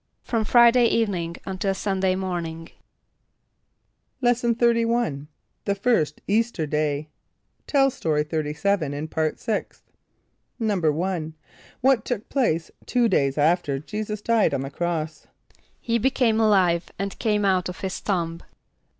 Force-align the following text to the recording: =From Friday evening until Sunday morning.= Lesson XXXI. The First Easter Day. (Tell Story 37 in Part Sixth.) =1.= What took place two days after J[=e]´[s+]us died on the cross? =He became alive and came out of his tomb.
=From 0.23 0.45
Friday 0.45 0.85
evening 0.87 1.35
until 1.45 1.75
Sunday 1.75 2.15
morning.= 2.15 2.69
Lesson 4.19 4.55
XXXI. 4.55 5.27
The 5.65 5.75
First 5.75 6.21
Easter 6.27 6.65
Day. 6.65 7.09
(Tell 7.67 7.91
Story 7.91 8.23
37 8.23 8.95
in 8.95 9.07
Part 9.07 9.39
Sixth.) 9.39 9.83
=1.= 10.59 11.33
What 11.81 12.03
took 12.03 12.27
place 12.29 12.71
two 12.87 13.07
days 13.07 13.37
after 13.37 13.77
J[=e]´[s+]us 13.77 14.21
died 14.23 14.55
on 14.55 14.61
the 14.61 14.71
cross? 14.71 15.27
=He 15.79 15.99
became 15.99 16.39
alive 16.39 16.89
and 16.97 17.19
came 17.19 17.45
out 17.45 17.69
of 17.69 17.81
his 17.81 18.01
tomb. 18.01 18.41